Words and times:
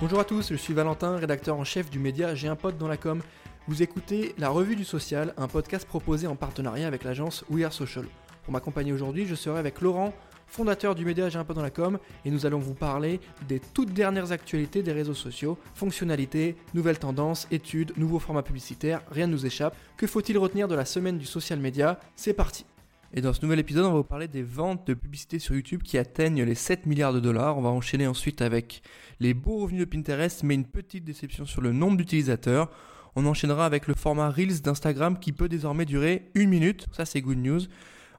Bonjour 0.00 0.18
à 0.18 0.24
tous, 0.24 0.48
je 0.48 0.56
suis 0.56 0.72
Valentin, 0.72 1.18
rédacteur 1.18 1.58
en 1.58 1.64
chef 1.64 1.90
du 1.90 1.98
média 1.98 2.34
J'ai 2.34 2.48
un 2.48 2.56
pote 2.56 2.78
dans 2.78 2.88
la 2.88 2.96
com. 2.96 3.20
Vous 3.68 3.82
écoutez 3.82 4.34
La 4.38 4.48
Revue 4.48 4.74
du 4.74 4.84
Social, 4.86 5.34
un 5.36 5.46
podcast 5.46 5.86
proposé 5.86 6.26
en 6.26 6.36
partenariat 6.36 6.86
avec 6.86 7.04
l'agence 7.04 7.44
We 7.50 7.66
Are 7.66 7.72
Social. 7.74 8.06
Pour 8.44 8.54
m'accompagner 8.54 8.94
aujourd'hui, 8.94 9.26
je 9.26 9.34
serai 9.34 9.58
avec 9.58 9.82
Laurent, 9.82 10.14
fondateur 10.46 10.94
du 10.94 11.04
média 11.04 11.28
J'ai 11.28 11.38
un 11.38 11.44
pote 11.44 11.56
dans 11.56 11.62
la 11.62 11.68
com, 11.68 11.98
et 12.24 12.30
nous 12.30 12.46
allons 12.46 12.60
vous 12.60 12.72
parler 12.72 13.20
des 13.46 13.60
toutes 13.60 13.92
dernières 13.92 14.32
actualités 14.32 14.82
des 14.82 14.92
réseaux 14.92 15.12
sociaux, 15.12 15.58
fonctionnalités, 15.74 16.56
nouvelles 16.72 16.98
tendances, 16.98 17.46
études, 17.50 17.92
nouveaux 17.98 18.20
formats 18.20 18.42
publicitaires, 18.42 19.02
rien 19.10 19.26
ne 19.26 19.32
nous 19.32 19.44
échappe. 19.44 19.76
Que 19.98 20.06
faut-il 20.06 20.38
retenir 20.38 20.66
de 20.66 20.74
la 20.74 20.86
semaine 20.86 21.18
du 21.18 21.26
social 21.26 21.58
media 21.58 22.00
C'est 22.16 22.32
parti 22.32 22.64
et 23.12 23.20
dans 23.20 23.32
ce 23.32 23.42
nouvel 23.42 23.58
épisode, 23.58 23.86
on 23.86 23.90
va 23.90 23.96
vous 23.96 24.04
parler 24.04 24.28
des 24.28 24.44
ventes 24.44 24.86
de 24.86 24.94
publicité 24.94 25.40
sur 25.40 25.56
YouTube 25.56 25.82
qui 25.82 25.98
atteignent 25.98 26.44
les 26.44 26.54
7 26.54 26.86
milliards 26.86 27.12
de 27.12 27.18
dollars. 27.18 27.58
On 27.58 27.62
va 27.62 27.70
enchaîner 27.70 28.06
ensuite 28.06 28.40
avec 28.40 28.82
les 29.18 29.34
beaux 29.34 29.58
revenus 29.58 29.80
de 29.80 29.84
Pinterest, 29.84 30.44
mais 30.44 30.54
une 30.54 30.64
petite 30.64 31.04
déception 31.04 31.44
sur 31.44 31.60
le 31.60 31.72
nombre 31.72 31.96
d'utilisateurs. 31.96 32.70
On 33.16 33.26
enchaînera 33.26 33.66
avec 33.66 33.88
le 33.88 33.94
format 33.94 34.30
Reels 34.30 34.62
d'Instagram 34.62 35.18
qui 35.18 35.32
peut 35.32 35.48
désormais 35.48 35.86
durer 35.86 36.30
une 36.36 36.50
minute. 36.50 36.86
Ça, 36.92 37.04
c'est 37.04 37.20
good 37.20 37.38
news. 37.38 37.62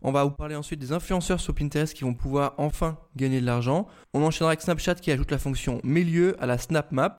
On 0.02 0.12
va 0.12 0.26
vous 0.26 0.32
parler 0.32 0.56
ensuite 0.56 0.80
des 0.80 0.92
influenceurs 0.92 1.40
sur 1.40 1.56
Pinterest 1.56 1.94
qui 1.94 2.04
vont 2.04 2.14
pouvoir 2.14 2.56
enfin 2.58 2.98
gagner 3.16 3.40
de 3.40 3.46
l'argent. 3.46 3.88
On 4.14 4.22
enchaînera 4.24 4.52
avec 4.52 4.62
Snapchat 4.62 4.96
qui 4.96 5.12
ajoute 5.12 5.32
la 5.32 5.38
fonction 5.38 5.80
milieu 5.86 6.36
à 6.44 6.46
la 6.46 6.58
Snap 6.58 6.92
Map. 6.92 7.18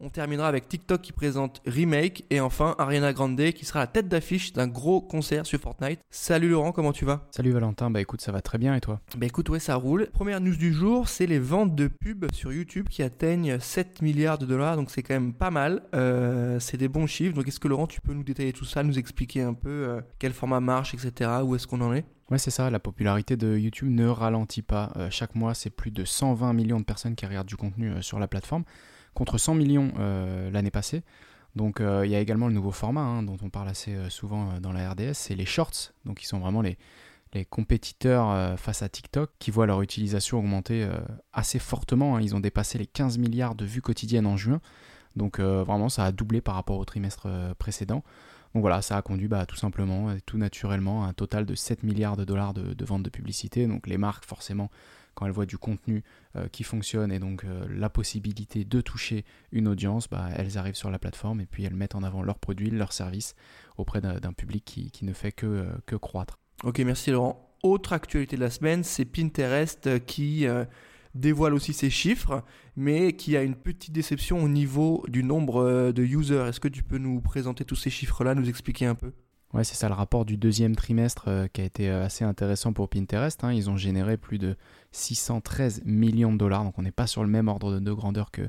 On 0.00 0.10
terminera 0.10 0.46
avec 0.46 0.68
TikTok 0.68 1.02
qui 1.02 1.10
présente 1.10 1.60
Remake 1.66 2.24
et 2.30 2.38
enfin 2.38 2.76
Ariana 2.78 3.12
Grande 3.12 3.50
qui 3.50 3.64
sera 3.64 3.80
la 3.80 3.88
tête 3.88 4.06
d'affiche 4.06 4.52
d'un 4.52 4.68
gros 4.68 5.00
concert 5.00 5.44
sur 5.44 5.58
Fortnite. 5.58 5.98
Salut 6.08 6.48
Laurent, 6.48 6.70
comment 6.70 6.92
tu 6.92 7.04
vas? 7.04 7.26
Salut 7.32 7.50
Valentin, 7.50 7.90
bah 7.90 8.00
écoute, 8.00 8.20
ça 8.20 8.30
va 8.30 8.40
très 8.40 8.58
bien 8.58 8.76
et 8.76 8.80
toi? 8.80 9.00
Bah 9.16 9.26
écoute, 9.26 9.48
ouais, 9.48 9.58
ça 9.58 9.74
roule. 9.74 10.08
Première 10.12 10.40
news 10.40 10.54
du 10.54 10.72
jour, 10.72 11.08
c'est 11.08 11.26
les 11.26 11.40
ventes 11.40 11.74
de 11.74 11.88
pubs 11.88 12.32
sur 12.32 12.52
YouTube 12.52 12.86
qui 12.88 13.02
atteignent 13.02 13.58
7 13.58 14.00
milliards 14.00 14.38
de 14.38 14.46
dollars, 14.46 14.76
donc 14.76 14.92
c'est 14.92 15.02
quand 15.02 15.14
même 15.14 15.34
pas 15.34 15.50
mal. 15.50 15.82
Euh, 15.96 16.60
c'est 16.60 16.76
des 16.76 16.88
bons 16.88 17.08
chiffres. 17.08 17.34
Donc 17.34 17.48
est-ce 17.48 17.58
que 17.58 17.66
Laurent, 17.66 17.88
tu 17.88 18.00
peux 18.00 18.12
nous 18.12 18.22
détailler 18.22 18.52
tout 18.52 18.64
ça, 18.64 18.84
nous 18.84 19.00
expliquer 19.00 19.42
un 19.42 19.54
peu 19.54 19.68
euh, 19.68 20.00
quel 20.20 20.32
format 20.32 20.60
marche, 20.60 20.94
etc. 20.94 21.28
Où 21.42 21.56
est-ce 21.56 21.66
qu'on 21.66 21.80
en 21.80 21.92
est? 21.92 22.04
Ouais, 22.30 22.38
c'est 22.38 22.52
ça, 22.52 22.70
la 22.70 22.78
popularité 22.78 23.36
de 23.36 23.56
YouTube 23.56 23.90
ne 23.90 24.06
ralentit 24.06 24.62
pas. 24.62 24.92
Euh, 24.94 25.08
chaque 25.10 25.34
mois, 25.34 25.54
c'est 25.54 25.70
plus 25.70 25.90
de 25.90 26.04
120 26.04 26.52
millions 26.52 26.78
de 26.78 26.84
personnes 26.84 27.16
qui 27.16 27.26
regardent 27.26 27.48
du 27.48 27.56
contenu 27.56 28.00
sur 28.00 28.20
la 28.20 28.28
plateforme 28.28 28.62
contre 29.18 29.36
100 29.36 29.56
millions 29.56 29.92
euh, 29.98 30.48
l'année 30.52 30.70
passée. 30.70 31.02
Donc 31.56 31.80
euh, 31.80 32.06
il 32.06 32.12
y 32.12 32.14
a 32.14 32.20
également 32.20 32.46
le 32.46 32.54
nouveau 32.54 32.70
format 32.70 33.00
hein, 33.00 33.24
dont 33.24 33.36
on 33.42 33.50
parle 33.50 33.68
assez 33.68 33.92
euh, 33.92 34.08
souvent 34.10 34.60
dans 34.60 34.70
la 34.70 34.90
RDS, 34.90 35.14
c'est 35.14 35.34
les 35.34 35.44
shorts, 35.44 35.92
donc 36.04 36.22
ils 36.22 36.26
sont 36.26 36.38
vraiment 36.38 36.62
les, 36.62 36.78
compétiteurs 37.50 38.58
face 38.58 38.80
à 38.80 38.88
TikTok 38.88 39.30
qui 39.38 39.50
voient 39.50 39.66
leur 39.66 39.82
utilisation 39.82 40.38
augmenter 40.38 40.88
assez 41.34 41.58
fortement. 41.58 42.16
Hein. 42.16 42.22
Ils 42.22 42.34
ont 42.34 42.40
dépassé 42.40 42.78
les 42.78 42.86
15 42.86 43.18
milliards 43.18 43.54
de 43.54 43.66
vues 43.66 43.82
quotidiennes 43.82 44.26
en 44.26 44.38
juin, 44.38 44.62
donc 45.14 45.38
vraiment 45.38 45.90
ça 45.90 46.06
a 46.06 46.10
doublé 46.10 46.40
par 46.40 46.54
rapport 46.54 46.78
au 46.78 46.86
trimestre 46.86 47.28
précédent. 47.58 48.02
Donc 48.54 48.62
voilà, 48.62 48.80
ça 48.80 48.96
a 48.96 49.02
conduit 49.02 49.28
bah, 49.28 49.44
tout 49.44 49.56
simplement, 49.56 50.16
tout 50.24 50.38
naturellement, 50.38 51.04
à 51.04 51.08
un 51.08 51.12
total 51.12 51.44
de 51.44 51.54
7 51.54 51.82
milliards 51.82 52.16
de 52.16 52.24
dollars 52.24 52.54
de 52.54 52.84
ventes 52.86 53.02
de 53.02 53.10
publicité. 53.10 53.66
Donc 53.66 53.86
les 53.88 53.98
marques, 53.98 54.24
forcément, 54.24 54.70
quand 55.18 55.26
elles 55.26 55.32
voient 55.32 55.46
du 55.46 55.58
contenu 55.58 56.04
euh, 56.36 56.46
qui 56.46 56.62
fonctionne 56.62 57.10
et 57.10 57.18
donc 57.18 57.42
euh, 57.42 57.66
la 57.68 57.90
possibilité 57.90 58.64
de 58.64 58.80
toucher 58.80 59.24
une 59.50 59.66
audience, 59.66 60.08
bah, 60.08 60.28
elles 60.36 60.56
arrivent 60.58 60.76
sur 60.76 60.92
la 60.92 61.00
plateforme 61.00 61.40
et 61.40 61.46
puis 61.46 61.64
elles 61.64 61.74
mettent 61.74 61.96
en 61.96 62.04
avant 62.04 62.22
leurs 62.22 62.38
produits, 62.38 62.70
leurs 62.70 62.92
services 62.92 63.34
auprès 63.78 64.00
d'un 64.00 64.32
public 64.32 64.64
qui, 64.64 65.04
ne 65.04 65.12
fait 65.12 65.32
que, 65.32 65.46
euh, 65.46 65.66
que 65.86 65.96
croître. 65.96 66.38
Ok, 66.62 66.78
merci 66.78 67.10
Laurent. 67.10 67.52
Autre 67.64 67.94
actualité 67.94 68.36
de 68.36 68.42
la 68.42 68.50
semaine, 68.50 68.84
c'est 68.84 69.04
Pinterest 69.04 70.04
qui 70.06 70.46
dévoile 71.16 71.54
aussi 71.54 71.72
ses 71.72 71.90
chiffres, 71.90 72.44
mais 72.76 73.14
qui 73.14 73.36
a 73.36 73.42
une 73.42 73.56
petite 73.56 73.92
déception 73.92 74.40
au 74.40 74.48
niveau 74.48 75.04
du 75.08 75.24
nombre 75.24 75.90
de 75.90 76.02
users. 76.04 76.46
Est-ce 76.48 76.60
que 76.60 76.68
tu 76.68 76.84
peux 76.84 76.98
nous 76.98 77.20
présenter 77.20 77.64
tous 77.64 77.74
ces 77.74 77.90
chiffres-là, 77.90 78.36
nous 78.36 78.48
expliquer 78.48 78.86
un 78.86 78.94
peu? 78.94 79.12
Ouais, 79.54 79.64
c'est 79.64 79.74
ça 79.74 79.88
le 79.88 79.94
rapport 79.94 80.26
du 80.26 80.36
deuxième 80.36 80.76
trimestre 80.76 81.24
euh, 81.28 81.46
qui 81.50 81.62
a 81.62 81.64
été 81.64 81.88
assez 81.88 82.22
intéressant 82.22 82.74
pour 82.74 82.88
Pinterest. 82.88 83.42
Hein. 83.44 83.52
Ils 83.52 83.70
ont 83.70 83.78
généré 83.78 84.18
plus 84.18 84.38
de 84.38 84.56
613 84.92 85.82
millions 85.86 86.32
de 86.32 86.38
dollars, 86.38 86.64
donc 86.64 86.78
on 86.78 86.82
n'est 86.82 86.90
pas 86.90 87.06
sur 87.06 87.22
le 87.22 87.30
même 87.30 87.48
ordre 87.48 87.72
de, 87.72 87.78
de 87.78 87.92
grandeur 87.92 88.30
que, 88.30 88.48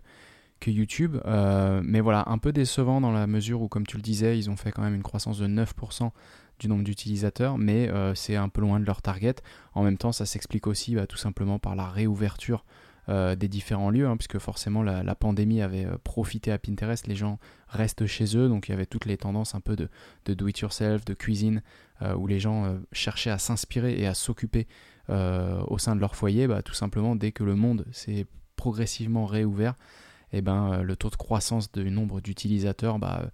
YouTube. 0.68 1.18
Euh, 1.26 1.82
mais 1.84 2.02
voilà, 2.02 2.26
un 2.28 2.38
peu 2.38 2.52
décevant 2.52 3.00
dans 3.00 3.12
la 3.12 3.28
mesure 3.28 3.62
où, 3.62 3.68
comme 3.70 3.88
tu 3.88 3.96
le 3.96 4.04
disais, 4.04 4.38
ils 4.38 4.50
ont 4.50 4.58
fait 4.58 4.72
quand 4.72 4.82
même 4.82 4.94
une 4.94 5.04
croissance 5.04 5.40
de 5.40 5.48
9% 5.48 6.12
du 6.60 6.68
nombre 6.68 6.84
d'utilisateurs, 6.84 7.58
mais 7.58 7.90
euh, 7.90 8.14
c'est 8.14 8.36
un 8.36 8.50
peu 8.50 8.62
loin 8.62 8.80
de 8.80 8.86
leur 8.86 9.02
target. 9.02 9.36
En 9.74 9.84
même 9.84 9.98
temps, 9.98 10.12
ça 10.12 10.26
s'explique 10.26 10.68
aussi 10.68 10.96
bah, 10.96 11.08
tout 11.08 11.18
simplement 11.18 11.60
par 11.60 11.76
la 11.76 11.88
réouverture 11.88 12.66
euh, 13.10 13.36
des 13.36 13.48
différents 13.48 13.90
lieux, 13.90 14.08
hein, 14.08 14.18
puisque 14.18 14.38
forcément 14.38 14.84
la, 14.84 15.16
pandémie 15.16 15.64
avait 15.64 15.86
euh, 15.86 15.98
profité 16.04 16.52
à 16.52 16.60
Pinterest, 16.60 17.08
les 17.08 17.16
gens 17.16 17.40
restent 17.68 18.06
chez 18.06 18.38
eux, 18.38 18.48
donc 18.48 18.70
il 18.70 18.72
y 18.72 18.76
avait 18.76 18.86
toutes 18.86 19.06
les 19.06 19.18
tendances 19.18 19.56
un 19.56 19.62
peu 19.62 19.76
de, 19.76 19.90
do-it-yourself, 20.28 21.06
de 21.06 21.16
cuisine, 21.16 21.64
euh, 22.04 22.14
où 22.14 22.28
les 22.28 22.40
gens 22.40 22.78
cherchaient 22.92 23.32
à 23.32 23.40
s'inspirer 23.40 24.00
et 24.00 24.06
à 24.06 24.14
s'occuper 24.14 24.68
au 25.10 25.80
sein 25.80 25.96
de 25.96 26.02
leur 26.02 26.16
foyer, 26.16 26.46
bah, 26.46 26.62
tout 26.62 26.76
simplement 26.76 27.16
dès 27.16 27.32
que 27.32 27.44
le 27.44 27.56
monde 27.56 27.84
s'est 27.92 28.28
progressivement 28.56 29.26
réouvert, 29.26 29.74
eh 30.34 30.42
ben, 30.44 30.84
le 30.84 30.96
taux 30.96 31.10
de 31.10 31.16
croissance 31.16 31.72
du 31.72 31.90
nombre 31.90 32.22
d'utilisateurs 32.22 33.00
bah, 33.00 33.32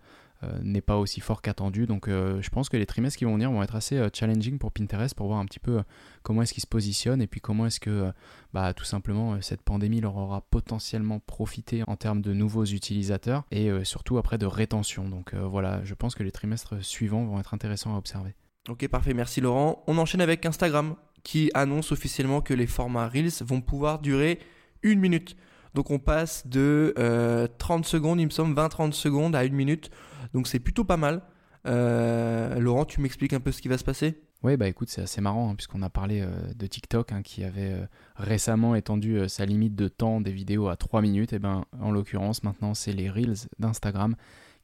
n'est 0.61 0.81
pas 0.81 0.97
aussi 0.97 1.21
fort 1.21 1.41
qu'attendu. 1.41 1.85
Donc 1.85 2.07
euh, 2.07 2.41
je 2.41 2.49
pense 2.49 2.69
que 2.69 2.77
les 2.77 2.85
trimestres 2.85 3.17
qui 3.17 3.25
vont 3.25 3.33
venir 3.33 3.51
vont 3.51 3.63
être 3.63 3.75
assez 3.75 3.97
euh, 3.97 4.09
challenging 4.13 4.57
pour 4.57 4.71
Pinterest 4.71 5.15
pour 5.15 5.27
voir 5.27 5.39
un 5.39 5.45
petit 5.45 5.59
peu 5.59 5.81
comment 6.23 6.41
est-ce 6.41 6.53
qu'ils 6.53 6.61
se 6.61 6.67
positionnent 6.67 7.21
et 7.21 7.27
puis 7.27 7.41
comment 7.41 7.65
est-ce 7.65 7.79
que 7.79 8.11
bah, 8.53 8.73
tout 8.73 8.83
simplement 8.83 9.41
cette 9.41 9.61
pandémie 9.61 10.01
leur 10.01 10.15
aura 10.17 10.41
potentiellement 10.41 11.19
profité 11.19 11.83
en 11.87 11.95
termes 11.95 12.21
de 12.21 12.33
nouveaux 12.33 12.65
utilisateurs 12.65 13.43
et 13.51 13.69
surtout 13.83 14.17
après 14.17 14.37
de 14.37 14.45
rétention. 14.45 15.07
Donc 15.09 15.33
voilà, 15.33 15.83
je 15.83 15.93
pense 15.93 16.15
que 16.15 16.23
les 16.23 16.31
trimestres 16.31 16.83
suivants 16.83 17.25
vont 17.25 17.39
être 17.39 17.53
intéressants 17.53 17.95
à 17.95 17.97
observer. 17.97 18.35
Ok, 18.69 18.87
parfait, 18.87 19.13
merci 19.13 19.41
Laurent. 19.41 19.83
On 19.87 19.97
enchaîne 19.97 20.21
avec 20.21 20.45
Instagram 20.45 20.95
qui 21.23 21.51
annonce 21.53 21.91
officiellement 21.91 22.41
que 22.41 22.53
les 22.53 22.67
formats 22.67 23.07
Reels 23.07 23.43
vont 23.43 23.61
pouvoir 23.61 23.99
durer 23.99 24.39
une 24.83 24.99
minute. 24.99 25.35
Donc 25.75 25.91
on 25.91 25.99
passe 25.99 26.47
de 26.47 26.93
euh, 26.97 27.47
30 27.57 27.85
secondes, 27.85 28.19
il 28.19 28.25
me 28.25 28.31
semble, 28.31 28.55
20-30 28.59 28.93
secondes 28.93 29.35
à 29.35 29.43
une 29.43 29.53
minute. 29.53 29.91
Donc 30.33 30.47
c'est 30.47 30.59
plutôt 30.59 30.85
pas 30.85 30.97
mal. 30.97 31.21
Euh, 31.67 32.59
Laurent, 32.59 32.85
tu 32.85 33.01
m'expliques 33.01 33.33
un 33.33 33.39
peu 33.39 33.51
ce 33.51 33.61
qui 33.61 33.67
va 33.67 33.77
se 33.77 33.83
passer? 33.83 34.21
Oui, 34.43 34.57
bah 34.57 34.67
écoute, 34.67 34.89
c'est 34.89 35.01
assez 35.01 35.21
marrant 35.21 35.49
hein, 35.49 35.55
puisqu'on 35.55 35.81
a 35.81 35.89
parlé 35.89 36.21
euh, 36.21 36.29
de 36.55 36.67
TikTok 36.67 37.11
hein, 37.11 37.23
qui 37.23 37.43
avait 37.43 37.71
euh, 37.71 37.85
récemment 38.15 38.75
étendu 38.75 39.17
euh, 39.17 39.27
sa 39.27 39.43
limite 39.43 39.75
de 39.75 39.87
temps 39.87 40.21
des 40.21 40.31
vidéos 40.31 40.67
à 40.67 40.75
3 40.75 41.01
minutes. 41.01 41.33
Et 41.33 41.39
ben 41.39 41.65
en 41.81 41.91
l'occurrence, 41.91 42.43
maintenant, 42.43 42.73
c'est 42.73 42.93
les 42.93 43.09
Reels 43.09 43.47
d'Instagram 43.59 44.15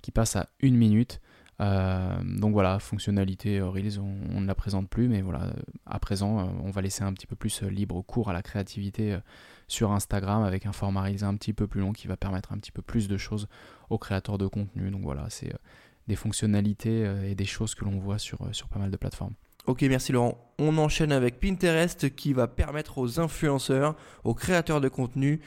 qui 0.01 0.11
passent 0.11 0.35
à 0.35 0.49
une 0.59 0.75
minute. 0.77 1.19
Euh, 1.61 2.21
donc 2.23 2.53
voilà, 2.53 2.79
fonctionnalité 2.79 3.59
euh, 3.59 3.69
Reels, 3.69 3.99
on, 3.99 4.41
ne 4.41 4.47
la 4.47 4.55
présente 4.55 4.89
plus, 4.89 5.07
mais 5.07 5.21
voilà, 5.21 5.53
à 5.85 5.99
présent, 5.99 6.39
euh, 6.39 6.43
on 6.63 6.71
va 6.71 6.81
laisser 6.81 7.03
un 7.03 7.13
petit 7.13 7.27
peu 7.27 7.35
plus 7.35 7.61
libre 7.63 8.01
cours 8.01 8.29
à 8.29 8.33
la 8.33 8.41
créativité 8.41 9.17
sur 9.67 9.91
Instagram 9.91 10.43
avec 10.43 10.65
un 10.65 10.71
format 10.71 11.03
Reels 11.03 11.23
un 11.23 11.35
petit 11.35 11.53
peu 11.53 11.67
plus 11.67 11.81
long 11.81 11.93
qui 11.93 12.07
va 12.07 12.17
permettre 12.17 12.51
un 12.51 12.57
petit 12.57 12.71
peu 12.71 12.81
plus 12.81 13.07
de 13.07 13.17
choses 13.17 13.47
aux 13.89 13.99
créateurs 13.99 14.37
de 14.37 14.47
contenu. 14.47 14.89
Donc 14.89 15.03
voilà, 15.03 15.27
c'est 15.29 15.53
des 16.07 16.15
fonctionnalités 16.15 17.09
et 17.25 17.35
des 17.35 17.45
choses 17.45 17.75
que 17.75 17.85
l'on 17.85 17.99
voit 17.99 18.17
sur, 18.17 18.39
sur 18.53 18.67
pas 18.67 18.79
mal 18.79 18.89
de 18.89 18.97
plateformes. 18.97 19.33
Ok, 19.67 19.83
merci 19.83 20.11
Laurent. 20.11 20.53
On 20.57 20.77
enchaîne 20.79 21.11
avec 21.11 21.39
Pinterest 21.39 22.15
qui 22.15 22.33
va 22.33 22.47
permettre 22.47 22.97
aux 22.97 23.19
influenceurs, 23.19 23.95
aux 24.23 24.33
créateurs 24.33 24.81
de 24.81 24.89
contenu 24.89 25.41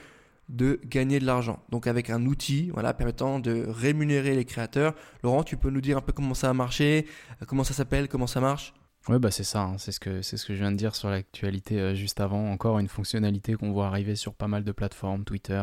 de 0.49 0.81
gagner 0.85 1.19
de 1.19 1.27
l'argent. 1.27 1.63
Donc 1.71 1.87
avec 1.87 2.11
un 2.11 2.27
outil 2.27 2.71
voilà, 2.73 2.95
permettant 2.95 3.39
de 3.39 3.65
rémunérer 3.69 4.35
les 4.35 4.45
créateurs. 4.45 4.95
Laurent, 5.23 5.43
tu 5.43 5.57
peux 5.57 5.71
nous 5.71 5.81
dire 5.81 5.99
un 5.99 6.03
peu 6.03 6.13
comment 6.13 6.35
ça 6.35 6.51
a 6.51 6.53
marché, 6.53 7.07
comment 7.47 7.65
ça 7.65 7.75
s'appelle, 7.75 8.09
comment 8.09 8.27
ça 8.27 8.41
marche? 8.41 8.75
Ouais, 9.09 9.19
bah 9.19 9.31
c'est 9.31 9.45
ça, 9.45 9.61
hein. 9.61 9.77
c'est 9.77 9.93
ce, 9.93 10.01
que, 10.01 10.23
je 10.23 10.53
viens 10.55 10.73
de 10.73 10.79
dire 10.79 10.97
sur 10.97 11.11
l'actualité 11.11 11.79
euh, 11.79 11.95
juste 11.95 12.21
avant. 12.21 12.51
Encore 12.51 12.79
une 12.79 12.89
fonctionnalité 12.89 13.55
qu'on 13.55 13.71
voit 13.71 13.87
arriver 13.87 14.17
sur 14.17 14.33
pas 14.33 14.49
mal 14.49 14.65
de 14.65 14.73
plateformes, 14.73 15.25
Twitter. 15.25 15.63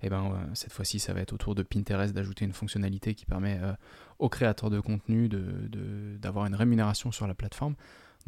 Et 0.00 0.08
ben 0.08 0.32
euh, 0.32 0.46
cette 0.54 0.72
fois-ci, 0.72 0.98
ça 0.98 1.12
va 1.12 1.20
être 1.20 1.34
autour 1.34 1.54
de 1.54 1.62
Pinterest 1.62 2.14
d'ajouter 2.14 2.46
une 2.46 2.54
fonctionnalité 2.54 3.14
qui 3.14 3.26
permet 3.26 3.58
euh, 3.62 3.74
aux 4.18 4.30
créateurs 4.30 4.70
de 4.70 4.80
contenu 4.80 5.28
d'avoir 5.28 6.46
une 6.46 6.54
rémunération 6.54 7.12
sur 7.12 7.26
la 7.26 7.34
plateforme. 7.34 7.74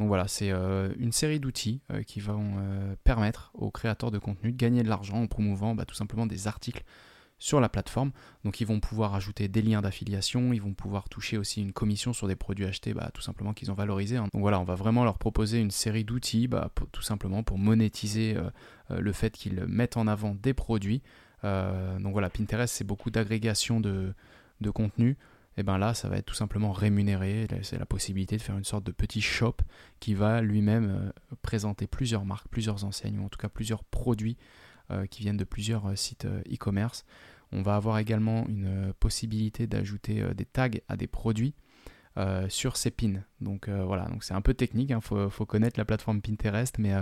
Donc 0.01 0.07
voilà, 0.07 0.27
c'est 0.27 0.49
euh, 0.49 0.91
une 0.97 1.11
série 1.11 1.39
d'outils 1.39 1.79
euh, 1.93 2.01
qui 2.01 2.21
vont 2.21 2.55
euh, 2.57 2.95
permettre 3.03 3.51
aux 3.53 3.69
créateurs 3.69 4.09
de 4.09 4.17
contenu 4.17 4.51
de 4.51 4.57
gagner 4.57 4.81
de 4.81 4.89
l'argent 4.89 5.21
en 5.21 5.27
promouvant 5.27 5.75
bah, 5.75 5.85
tout 5.85 5.93
simplement 5.93 6.25
des 6.25 6.47
articles 6.47 6.83
sur 7.37 7.61
la 7.61 7.69
plateforme. 7.69 8.11
Donc 8.43 8.61
ils 8.61 8.65
vont 8.65 8.79
pouvoir 8.79 9.13
ajouter 9.13 9.47
des 9.47 9.61
liens 9.61 9.83
d'affiliation, 9.83 10.53
ils 10.53 10.61
vont 10.61 10.73
pouvoir 10.73 11.07
toucher 11.07 11.37
aussi 11.37 11.61
une 11.61 11.71
commission 11.71 12.13
sur 12.13 12.27
des 12.27 12.35
produits 12.35 12.65
achetés 12.65 12.95
bah, 12.95 13.11
tout 13.13 13.21
simplement 13.21 13.53
qu'ils 13.53 13.69
ont 13.69 13.75
valorisés. 13.75 14.17
Hein. 14.17 14.25
Donc 14.33 14.41
voilà, 14.41 14.59
on 14.59 14.63
va 14.63 14.73
vraiment 14.73 15.03
leur 15.03 15.19
proposer 15.19 15.59
une 15.59 15.69
série 15.69 16.03
d'outils 16.03 16.47
bah, 16.47 16.71
tout 16.91 17.03
simplement 17.03 17.43
pour 17.43 17.59
monétiser 17.59 18.35
le 18.89 19.11
fait 19.11 19.37
qu'ils 19.37 19.65
mettent 19.67 19.97
en 19.97 20.07
avant 20.07 20.33
des 20.33 20.55
produits. 20.55 21.03
donc 21.43 22.11
voilà, 22.11 22.31
Pinterest 22.31 22.73
c'est 22.73 22.87
beaucoup 22.87 23.11
d'agrégation 23.11 23.79
de, 23.79 24.15
de 24.61 24.69
contenu 24.71 25.15
et 25.57 25.63
ben 25.63 25.77
là 25.77 25.93
ça 25.93 26.07
va 26.07 26.17
être 26.17 26.25
tout 26.25 26.35
simplement 26.35 26.71
rémunéré, 26.71 27.47
c'est 27.63 27.77
la 27.77 27.85
possibilité 27.85 28.37
de 28.37 28.41
faire 28.41 28.57
une 28.57 28.63
sorte 28.63 28.85
de 28.85 28.91
petit 28.91 29.21
shop 29.21 29.57
qui 29.99 30.13
va 30.13 30.41
lui-même 30.41 30.89
euh, 30.89 31.35
présenter 31.41 31.87
plusieurs 31.87 32.25
marques, 32.25 32.47
plusieurs 32.47 32.85
enseignes, 32.85 33.19
ou 33.19 33.25
en 33.25 33.29
tout 33.29 33.39
cas 33.39 33.49
plusieurs 33.49 33.83
produits 33.83 34.37
euh, 34.91 35.05
qui 35.05 35.21
viennent 35.21 35.37
de 35.37 35.43
plusieurs 35.43 35.87
euh, 35.87 35.95
sites 35.95 36.25
e-commerce. 36.25 37.05
On 37.51 37.61
va 37.61 37.75
avoir 37.75 37.99
également 37.99 38.47
une 38.47 38.93
possibilité 38.99 39.67
d'ajouter 39.67 40.23
des 40.33 40.45
tags 40.45 40.69
à 40.87 40.95
des 40.95 41.07
produits. 41.07 41.53
sur 42.47 42.77
ces 42.77 42.91
pins. 42.91 43.23
Donc 43.41 43.67
voilà, 43.67 44.05
donc 44.05 44.23
c'est 44.23 44.33
un 44.33 44.41
peu 44.41 44.53
technique, 44.53 44.91
il 44.91 44.93
hein. 44.93 45.01
faut, 45.01 45.45
connaître 45.45 45.77
la 45.77 45.83
plateforme 45.83 46.21
Pinterest, 46.21 46.79
mais 46.79 46.93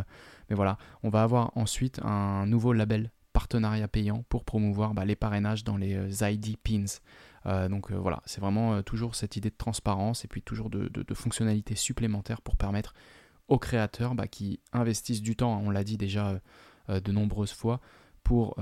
voilà, 0.50 0.80
on 1.04 1.10
va 1.10 1.22
avoir 1.22 1.56
ensuite 1.56 2.00
un 2.04 2.48
nouveau 2.48 2.74
label 2.74 3.12
partenariat 3.40 3.88
payant 3.88 4.26
pour 4.28 4.44
promouvoir 4.44 4.94
bah, 4.94 5.06
les 5.06 5.16
parrainages 5.16 5.64
dans 5.64 5.78
les 5.78 6.24
ID 6.24 6.58
pins. 6.58 7.00
Euh, 7.46 7.70
donc 7.70 7.90
euh, 7.90 7.96
voilà, 7.96 8.22
c'est 8.26 8.42
vraiment 8.42 8.74
euh, 8.74 8.82
toujours 8.82 9.16
cette 9.16 9.38
idée 9.38 9.50
de 9.50 9.56
transparence 9.56 10.26
et 10.26 10.28
puis 10.28 10.42
toujours 10.42 10.70
de, 10.70 11.14
fonctionnalités 11.14 11.76
supplémentaires 11.76 12.42
pour 12.42 12.58
permettre 12.58 12.94
aux 13.48 13.58
créateurs 13.58 14.14
bah, 14.14 14.28
qui 14.28 14.60
investissent 14.74 15.22
du 15.22 15.38
temps, 15.38 15.62
on 15.66 15.70
l'a 15.70 15.86
dit 15.86 15.96
déjà 15.96 16.42
de 16.90 17.12
nombreuses 17.12 17.54
fois, 17.54 17.80
pour 18.24 18.58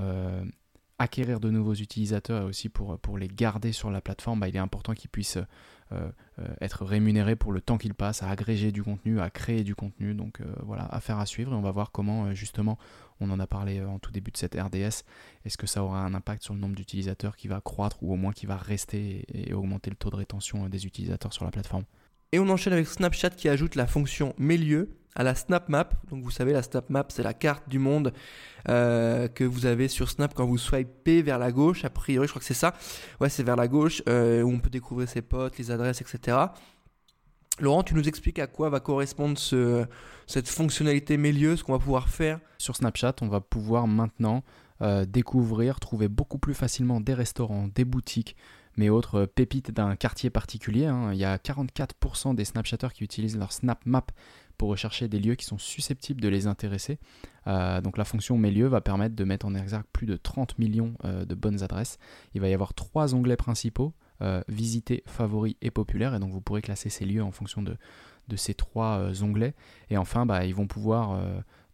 acquérir 0.98 1.40
de 1.40 1.50
nouveaux 1.50 1.74
utilisateurs 1.74 2.42
et 2.42 2.44
aussi 2.44 2.68
pour, 2.68 2.98
pour 3.00 3.18
les 3.18 3.28
garder 3.28 3.72
sur 3.72 3.90
la 3.90 4.00
plateforme, 4.00 4.40
bah, 4.40 4.48
il 4.48 4.54
est 4.54 4.60
important 4.60 4.94
qu'ils 4.94 5.10
puissent 5.10 5.38
être 6.60 6.84
rémunérés 6.84 7.36
pour 7.36 7.52
le 7.52 7.60
temps 7.60 7.78
qu'ils 7.78 7.94
passent 7.94 8.22
à 8.22 8.28
agréger 8.28 8.72
du 8.72 8.82
contenu, 8.82 9.20
à 9.20 9.30
créer 9.30 9.64
du 9.64 9.74
contenu. 9.74 10.14
Donc 10.14 10.40
voilà, 10.62 10.84
affaire 10.84 11.18
à 11.18 11.26
suivre 11.26 11.52
et 11.52 11.56
on 11.56 11.62
va 11.62 11.70
voir 11.70 11.90
comment 11.90 12.34
justement 12.34 12.78
on 13.20 13.30
en 13.30 13.40
a 13.40 13.46
parlé 13.46 13.78
euh, 13.78 13.88
en 13.88 13.98
tout 13.98 14.10
début 14.10 14.30
de 14.30 14.36
cette 14.36 14.54
RDS. 14.54 15.04
Est-ce 15.44 15.56
que 15.56 15.66
ça 15.66 15.82
aura 15.82 16.04
un 16.04 16.14
impact 16.14 16.42
sur 16.42 16.54
le 16.54 16.60
nombre 16.60 16.74
d'utilisateurs 16.74 17.36
qui 17.36 17.48
va 17.48 17.60
croître 17.60 18.02
ou 18.02 18.12
au 18.12 18.16
moins 18.16 18.32
qui 18.32 18.46
va 18.46 18.56
rester 18.56 19.24
et 19.32 19.52
augmenter 19.54 19.90
le 19.90 19.96
taux 19.96 20.10
de 20.10 20.16
rétention 20.16 20.64
euh, 20.64 20.68
des 20.68 20.86
utilisateurs 20.86 21.32
sur 21.32 21.44
la 21.44 21.50
plateforme? 21.50 21.84
Et 22.32 22.38
on 22.38 22.48
enchaîne 22.48 22.74
avec 22.74 22.86
Snapchat 22.86 23.30
qui 23.30 23.48
ajoute 23.48 23.74
la 23.74 23.86
fonction 23.86 24.34
Milieu 24.38 24.97
à 25.14 25.22
la 25.22 25.34
Snap 25.34 25.68
Map. 25.68 25.88
Donc 26.10 26.22
vous 26.22 26.30
savez, 26.30 26.52
la 26.52 26.62
Snap 26.62 26.90
Map, 26.90 27.06
c'est 27.08 27.22
la 27.22 27.34
carte 27.34 27.68
du 27.68 27.78
monde 27.78 28.12
euh, 28.68 29.28
que 29.28 29.44
vous 29.44 29.66
avez 29.66 29.88
sur 29.88 30.10
Snap 30.10 30.34
quand 30.34 30.46
vous 30.46 30.58
swipez 30.58 31.22
vers 31.22 31.38
la 31.38 31.52
gauche. 31.52 31.84
A 31.84 31.90
priori, 31.90 32.26
je 32.26 32.32
crois 32.32 32.40
que 32.40 32.46
c'est 32.46 32.54
ça. 32.54 32.74
Ouais, 33.20 33.28
c'est 33.28 33.42
vers 33.42 33.56
la 33.56 33.68
gauche 33.68 34.02
où 34.06 34.10
on 34.10 34.58
peut 34.58 34.70
découvrir 34.70 35.08
ses 35.08 35.22
potes, 35.22 35.58
les 35.58 35.70
adresses, 35.70 36.00
etc. 36.00 36.36
Laurent, 37.60 37.82
tu 37.82 37.94
nous 37.94 38.06
expliques 38.06 38.38
à 38.38 38.46
quoi 38.46 38.70
va 38.70 38.78
correspondre 38.80 39.36
ce, 39.36 39.84
cette 40.26 40.48
fonctionnalité 40.48 41.16
milieu, 41.16 41.56
ce 41.56 41.64
qu'on 41.64 41.72
va 41.72 41.78
pouvoir 41.78 42.08
faire 42.08 42.38
Sur 42.58 42.76
Snapchat, 42.76 43.14
on 43.20 43.28
va 43.28 43.40
pouvoir 43.40 43.88
maintenant 43.88 44.44
euh, 44.80 45.04
découvrir, 45.04 45.80
trouver 45.80 46.06
beaucoup 46.08 46.38
plus 46.38 46.54
facilement 46.54 47.00
des 47.00 47.14
restaurants, 47.14 47.68
des 47.74 47.84
boutiques, 47.84 48.36
mais 48.76 48.90
autres 48.90 49.24
pépites 49.26 49.72
d'un 49.72 49.96
quartier 49.96 50.30
particulier. 50.30 50.86
Hein. 50.86 51.10
Il 51.12 51.18
y 51.18 51.24
a 51.24 51.36
44% 51.36 52.36
des 52.36 52.44
Snapchatters 52.44 52.92
qui 52.92 53.02
utilisent 53.02 53.36
leur 53.36 53.52
Snap 53.52 53.84
Map 53.86 54.06
pour 54.58 54.68
rechercher 54.68 55.08
des 55.08 55.20
lieux 55.20 55.36
qui 55.36 55.46
sont 55.46 55.56
susceptibles 55.56 56.20
de 56.20 56.28
les 56.28 56.46
intéresser. 56.46 56.98
Euh, 57.46 57.80
donc 57.80 57.96
la 57.96 58.04
fonction 58.04 58.36
Mes 58.36 58.50
lieux 58.50 58.66
va 58.66 58.80
permettre 58.80 59.14
de 59.14 59.24
mettre 59.24 59.46
en 59.46 59.54
exergue 59.54 59.86
plus 59.92 60.06
de 60.06 60.16
30 60.16 60.58
millions 60.58 60.94
euh, 61.04 61.24
de 61.24 61.34
bonnes 61.34 61.62
adresses. 61.62 61.98
Il 62.34 62.40
va 62.40 62.48
y 62.48 62.54
avoir 62.54 62.74
trois 62.74 63.14
onglets 63.14 63.36
principaux 63.36 63.94
euh, 64.20 64.42
visiter, 64.48 65.04
favoris 65.06 65.54
et 65.62 65.70
populaire. 65.70 66.14
Et 66.14 66.18
donc 66.18 66.32
vous 66.32 66.40
pourrez 66.40 66.60
classer 66.60 66.90
ces 66.90 67.06
lieux 67.06 67.22
en 67.22 67.30
fonction 67.30 67.62
de, 67.62 67.76
ces 68.36 68.52
trois 68.52 69.22
onglets. 69.22 69.54
Et 69.88 69.96
enfin, 69.96 70.26
bah, 70.26 70.44
ils 70.44 70.54
vont 70.54 70.66
pouvoir 70.66 71.18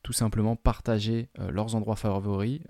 tout 0.05 0.13
simplement 0.13 0.55
partager 0.55 1.29
leurs 1.37 1.75
endroits 1.75 1.97
favoris 1.97 2.61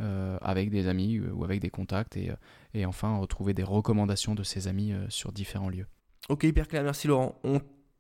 avec 0.41 0.71
des 0.71 0.89
amis 0.89 1.21
ou 1.21 1.45
avec 1.45 1.61
des 1.61 1.69
contacts. 1.69 2.17
Et, 2.17 2.87
enfin, 2.87 3.19
retrouver 3.19 3.53
des 3.53 3.63
recommandations 3.63 4.35
de 4.35 4.43
ces 4.43 4.69
amis 4.69 4.95
sur 5.11 5.33
différents 5.33 5.69
lieux. 5.69 5.87
Ok, 6.31 6.45
hyper 6.45 6.67
clair. 6.67 6.83
Merci 6.83 7.09
Laurent. 7.09 7.39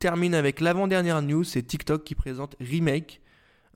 Termine 0.04 0.34
avec 0.34 0.60
l'avant-dernière 0.60 1.22
news. 1.22 1.44
C'est 1.44 1.62
TikTok 1.62 2.04
qui 2.04 2.14
présente 2.14 2.56
Remake. 2.60 3.22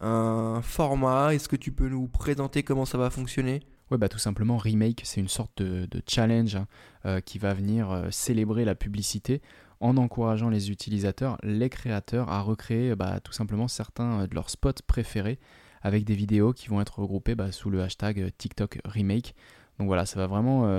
Un 0.02 0.60
format. 0.60 1.34
Est-ce 1.34 1.48
que 1.48 1.56
tu 1.56 1.72
peux 1.72 1.88
nous 1.88 2.06
présenter 2.06 2.62
comment 2.62 2.84
ça 2.84 2.98
va 2.98 3.08
fonctionner? 3.08 3.60
Ouais, 3.90 3.96
bah 3.96 4.10
tout 4.10 4.18
simplement, 4.18 4.58
Remake, 4.58 5.00
c'est 5.04 5.22
une 5.22 5.28
sorte 5.28 5.62
de, 5.62 6.02
challenge 6.06 6.56
hein, 6.56 6.66
euh, 7.06 7.20
qui 7.20 7.38
va 7.38 7.54
venir 7.54 7.90
euh, 7.90 8.10
célébrer 8.10 8.66
la 8.66 8.74
publicité 8.74 9.40
en 9.80 9.96
encourageant 9.96 10.50
les 10.50 10.70
utilisateurs, 10.70 11.38
les 11.42 11.70
créateurs 11.70 12.28
à 12.28 12.42
recréer 12.42 12.94
bah, 12.94 13.20
tout 13.20 13.32
simplement 13.32 13.66
certains 13.66 14.20
euh, 14.20 14.26
de 14.26 14.34
leurs 14.34 14.50
spots 14.50 14.82
préférés 14.86 15.38
avec 15.80 16.04
des 16.04 16.14
vidéos 16.14 16.52
qui 16.52 16.68
vont 16.68 16.82
être 16.82 16.98
regroupées 16.98 17.36
bah, 17.36 17.52
sous 17.52 17.70
le 17.70 17.80
hashtag 17.80 18.32
TikTok 18.36 18.80
Remake. 18.84 19.34
Donc 19.78 19.86
voilà, 19.86 20.04
ça 20.04 20.20
va 20.20 20.26
vraiment 20.26 20.70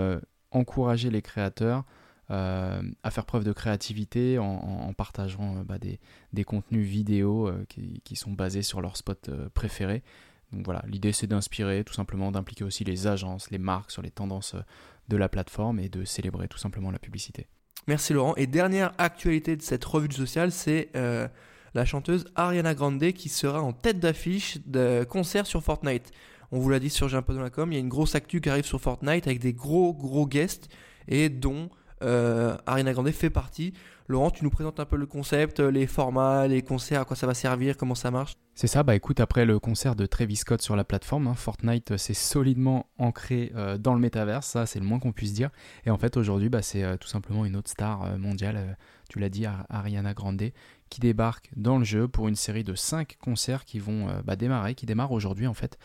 encourager 0.52 1.10
les 1.10 1.24
créateurs 1.24 1.86
à 2.30 3.12
faire 3.12 3.26
preuve 3.26 3.44
de 3.44 3.52
créativité 3.52 4.38
en, 4.38 4.94
partageant 4.94 5.64
bah, 5.64 5.80
des, 5.80 6.00
des, 6.34 6.44
contenus 6.44 6.86
vidéo 6.88 7.52
qui, 7.70 8.02
qui, 8.04 8.16
sont 8.16 8.31
basés 8.31 8.62
sur 8.62 8.81
leurs 8.81 8.98
spots 8.98 9.31
préférés. 9.54 10.04
Donc 10.52 10.66
voilà, 10.66 10.84
l'idée 10.88 11.12
c'est 11.12 11.28
d'inspirer 11.28 11.84
tout 11.84 11.94
simplement, 11.94 12.31
d'impliquer 12.31 12.64
aussi 12.64 12.84
les 12.84 13.08
agences, 13.08 13.52
les 13.52 13.58
marques 13.58 13.92
sur 13.92 14.02
les 14.02 14.12
tendances 14.12 14.56
euh, 14.56 14.62
de 15.08 15.18
la 15.18 15.30
plateforme 15.30 15.80
et 15.80 15.90
de 15.90 16.06
célébrer 16.06 16.48
tout 16.48 16.58
simplement 16.58 16.92
la 16.92 17.00
publicité. 17.00 17.48
Merci 17.88 18.14
Laurent. 18.14 18.36
Et 18.36 18.48
dernière 18.48 18.94
actualité 18.98 19.56
de 19.56 19.62
cette 19.62 19.84
revue 19.86 20.08
du 20.08 20.16
social, 20.16 20.52
c'est 20.52 20.90
euh, 20.96 21.28
la 21.74 21.86
chanteuse 21.86 22.26
Ariana 22.36 22.74
Grande 22.76 23.12
qui 23.14 23.30
sera 23.30 23.62
en 23.62 23.74
tête 23.74 24.00
d'affiche 24.00 24.60
de 24.66 25.04
concert 25.04 25.48
sur 25.48 25.64
Fortnite. 25.64 26.12
On 26.52 26.60
vous 26.60 26.70
l'a 26.70 26.80
dit 26.80 26.90
sur 26.90 27.10
J'ai 27.10 27.18
il 27.18 27.74
y 27.74 27.76
a 27.76 27.80
une 27.80 27.90
grosse 27.90 28.16
actu 28.16 28.42
qui 28.42 28.50
arrive 28.50 28.66
sur 28.66 28.81
Fortnite 28.81 29.28
avec 29.28 29.40
des 29.40 29.54
gros 29.54 29.94
gros 29.94 30.28
guests 30.28 30.68
et 31.08 31.30
dont 31.30 31.70
euh, 32.01 32.56
Ariana 32.66 32.94
Grande 32.94 33.12
fait 33.12 33.30
partie. 33.30 33.74
Laurent, 34.07 34.31
tu 34.31 34.44
nous 34.44 34.50
présentes 34.50 34.80
un 34.80 34.86
peu 34.86 34.96
le 34.96 35.06
concept, 35.06 35.60
les 35.60 35.86
formats, 35.86 36.48
les 36.48 36.63
concerts, 36.63 37.01
à 37.01 37.06
quoi 37.06 37.16
ça 37.16 37.28
va 37.28 37.36
servir, 37.36 37.78
comment 37.78 37.94
ça 37.94 38.10
marche? 38.10 38.34
C'est 38.56 38.66
ça, 38.66 38.81
bah 38.81 38.96
écoute, 38.96 39.19
après 39.19 39.46
le 39.46 39.60
concert 39.60 39.96
de 39.96 40.07
Travis 40.07 40.38
Scott 40.38 40.63
sur 40.63 40.75
la 40.75 40.84
plateforme, 40.84 41.28
hein, 41.28 41.36
Fortnite 41.36 41.96
s'est 41.96 42.16
solidement 42.16 42.88
ancré 42.98 43.51
euh, 43.56 43.78
dans 43.78 43.94
le 43.94 44.00
métaverse, 44.00 44.48
ça 44.48 44.66
c'est 44.66 44.80
le 44.80 44.86
moins 44.86 44.98
qu'on 44.98 45.12
puisse 45.12 45.34
dire. 45.34 45.51
Et 45.86 45.92
en 45.92 45.98
fait 46.00 46.18
aujourd'hui, 46.18 46.50
bah, 46.50 46.63
c'est 46.63 46.84
euh, 46.84 46.98
tout 46.98 47.07
simplement 47.07 47.46
une 47.46 47.56
autre 47.56 47.69
star 47.69 48.18
mondiale, 48.18 48.78
tu 49.10 49.19
l'as 49.19 49.30
dit, 49.30 49.45
Ariana 49.69 50.16
Grande, 50.16 50.42
qui 50.90 51.00
débarque 51.00 51.52
dans 51.56 51.78
le 51.78 51.84
jeu 51.84 52.07
pour 52.07 52.28
une 52.28 52.36
série 52.36 52.63
de 52.63 52.74
5 52.74 53.18
concerts 53.22 53.63
qui 53.63 53.78
vont 53.78 54.07
bah, 54.25 54.36
démarrer, 54.36 54.74
qui 54.74 54.88
démarrent 54.88 55.12
aujourd'hui 55.12 55.45
en 55.45 55.54
fait. 55.54 55.78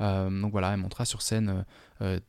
donc 0.00 0.52
voilà, 0.52 0.72
elle 0.72 0.80
montera 0.80 1.04
sur 1.04 1.22
scène 1.22 1.64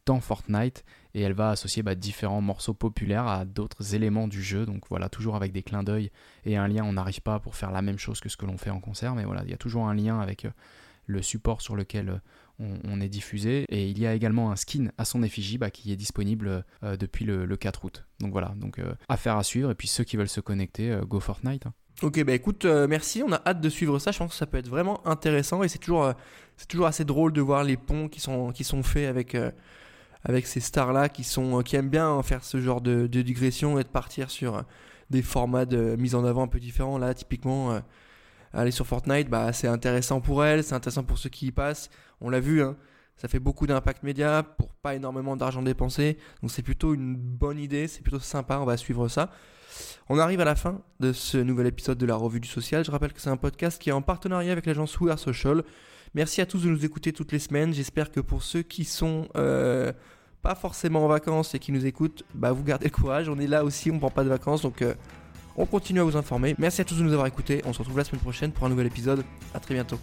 dans 0.06 0.20
Fortnite 0.20 0.84
et 1.16 1.22
elle 1.22 1.34
va 1.34 1.52
associer 1.52 1.84
bah, 1.84 1.96
différents 1.96 2.42
morceaux 2.42 2.74
populaires 2.74 3.28
à 3.28 3.46
d'autres 3.46 3.96
éléments 3.96 4.28
du 4.28 4.42
jeu. 4.42 4.66
Donc 4.66 4.84
voilà, 4.90 5.10
toujours 5.10 5.36
avec 5.36 5.52
des 5.52 5.64
clins 5.64 5.84
d'œil 5.84 6.12
et 6.46 6.58
un 6.58 6.68
lien. 6.68 6.84
On 6.84 6.94
n'arrive 6.94 7.22
pas 7.22 7.40
pour 7.40 7.56
faire 7.56 7.72
la 7.72 7.82
même 7.82 8.00
chose 8.00 8.20
que 8.20 8.30
ce 8.30 8.38
que 8.38 8.46
l'on 8.46 8.58
fait 8.58 8.72
en 8.72 8.80
concert, 8.80 9.14
mais 9.16 9.24
voilà, 9.24 9.44
il 9.44 9.50
y 9.50 9.54
a 9.54 9.58
toujours 9.58 9.88
un 9.88 9.94
lien 9.94 10.20
avec 10.20 10.46
euh, 10.46 10.52
le 11.06 11.22
support 11.22 11.62
sur 11.62 11.76
lequel 11.76 12.10
euh, 12.10 12.78
on, 12.84 13.00
est 13.00 13.10
diffusé. 13.10 13.66
Et 13.70 13.88
il 13.90 14.00
y 14.00 14.08
a 14.08 14.14
également 14.16 14.52
un 14.52 14.56
skin 14.56 14.88
à 14.98 15.06
son 15.06 15.22
effigie 15.22 15.58
bah, 15.58 15.70
qui 15.70 15.92
est 15.92 15.98
disponible 15.98 16.66
euh, 16.84 16.98
depuis 16.98 17.26
le, 17.26 17.46
4 17.56 17.86
août. 17.86 18.06
Donc 18.20 18.32
voilà, 18.32 18.54
donc 18.58 18.80
affaire 19.08 19.38
à 19.38 19.44
suivre. 19.44 19.70
Et 19.70 19.76
puis 19.76 19.88
ceux 19.88 20.04
qui 20.04 20.18
veulent 20.18 20.30
se 20.30 20.42
connecter, 20.42 20.98
go 21.08 21.20
Fortnite. 21.20 21.68
Hein. 21.68 21.74
Ok, 22.02 22.24
bah 22.24 22.34
écoute, 22.34 22.66
merci. 22.66 23.22
On 23.22 23.32
a 23.32 23.42
hâte 23.46 23.62
de 23.62 23.70
suivre 23.70 24.00
ça. 24.00 24.12
Je 24.12 24.18
pense 24.18 24.32
que 24.32 24.38
ça 24.38 24.48
peut 24.48 24.58
être 24.58 24.70
vraiment 24.70 25.06
intéressant 25.06 25.62
et 25.62 25.68
c'est 25.68 25.78
toujours, 25.78 26.12
toujours 26.68 26.88
assez 26.88 27.06
drôle 27.06 27.34
de 27.34 27.42
voir 27.42 27.64
les 27.64 27.78
ponts 27.78 28.08
qui 28.08 28.20
sont, 28.20 28.52
qui 28.52 28.64
sont 28.64 28.82
faits 28.82 29.08
avec 29.08 29.38
avec 30.24 30.48
ces 30.48 30.60
stars-là 30.60 31.10
qui, 31.10 31.24
sont, 31.24 31.62
qui 31.64 31.76
aiment 31.76 31.90
bien 31.90 32.22
faire 32.24 32.44
ce 32.44 32.60
genre 32.60 32.82
de, 32.82 33.08
digression 33.08 33.80
et 33.80 33.84
de 33.84 33.90
partir 33.90 34.32
sur 34.32 34.64
des 35.10 35.22
formats 35.22 35.66
de 35.66 35.96
mise 35.98 36.16
en 36.16 36.26
avant 36.26 36.44
un 36.44 36.48
peu 36.48 36.60
différents. 36.60 36.98
Là, 36.98 37.14
typiquement, 37.14 37.74
euh, 37.74 37.80
aller 38.54 38.72
sur 38.72 38.88
Fortnite, 38.88 39.30
bah, 39.30 39.52
c'est 39.54 39.68
intéressant 39.68 40.22
pour 40.22 40.46
elle, 40.46 40.64
c'est 40.64 40.76
intéressant 40.76 41.04
pour 41.04 41.18
ceux 41.18 41.30
qui 41.30 41.48
y 41.48 41.52
passent. 41.52 41.90
On 42.22 42.30
l'a 42.30 42.40
vu, 42.40 42.64
hein, 42.64 42.78
ça 43.18 43.28
fait 43.28 43.40
beaucoup 43.40 43.68
d'impact 43.68 44.04
média 44.04 44.44
pour 44.44 44.70
pas 44.70 44.96
énormément 44.96 45.36
d'argent 45.36 45.62
dépensé. 45.62 46.18
Donc 46.42 46.52
c'est 46.52 46.64
plutôt 46.64 46.94
une 46.94 47.16
bonne 47.16 47.60
idée, 47.60 47.88
c'est 47.88 48.02
plutôt 48.02 48.20
sympa, 48.20 48.58
on 48.58 48.66
va 48.66 48.78
suivre 48.78 49.08
ça. 49.08 49.30
On 50.10 50.20
arrive 50.20 50.40
à 50.42 50.46
la 50.46 50.56
fin 50.56 50.82
de 51.00 51.14
ce 51.14 51.38
nouvel 51.38 51.68
épisode 51.68 51.98
de 51.98 52.06
la 52.06 52.16
Revue 52.16 52.40
du 52.40 52.48
Social. 52.48 52.86
Je 52.86 52.92
rappelle 52.92 53.14
que 53.14 53.22
c'est 53.22 53.30
un 53.30 53.38
podcast 53.38 53.82
qui 53.82 53.90
est 53.90 53.94
en 53.94 54.02
partenariat 54.02 54.52
avec 54.52 54.66
l'agence 54.66 55.00
We 55.00 55.18
Social. 55.20 55.64
Merci 56.16 56.42
à 56.42 56.46
tous 56.46 56.64
de 56.64 56.70
nous 56.70 56.86
écouter 56.86 57.12
toutes 57.12 57.32
les 57.32 57.40
semaines. 57.40 57.74
J'espère 57.74 58.12
que 58.12 58.20
pour 58.20 58.44
ceux 58.44 58.62
qui 58.62 58.86
sont 58.86 59.28
euh, 59.36 59.92
pas 60.44 60.54
forcément 60.54 61.06
en 61.06 61.08
vacances 61.08 61.56
et 61.56 61.60
qui 61.60 61.72
nous 61.72 61.86
écoutent, 61.86 62.24
bah 62.36 62.52
vous 62.52 62.64
gardez 62.64 62.86
le 62.86 62.92
courage. 62.92 63.30
On 63.30 63.40
est 63.40 63.48
là 63.48 63.64
aussi, 63.64 63.90
on 63.90 63.98
prend 63.98 64.12
pas 64.12 64.24
de 64.24 64.30
vacances, 64.30 64.62
donc 64.62 64.82
euh, 64.82 64.94
on 65.58 65.66
continue 65.66 66.02
à 66.02 66.04
vous 66.04 66.16
informer. 66.16 66.54
Merci 66.60 66.82
à 66.82 66.86
tous 66.86 66.98
de 66.98 67.04
nous 67.04 67.14
avoir 67.14 67.28
écoutés. 67.28 67.62
On 67.66 67.74
se 67.74 67.80
retrouve 67.80 67.98
la 67.98 68.04
semaine 68.04 68.22
prochaine 68.22 68.52
pour 68.52 68.66
un 68.66 68.70
nouvel 68.70 68.88
épisode. 68.88 69.24
À 69.56 69.60
très 69.60 69.74
bientôt. 69.74 70.00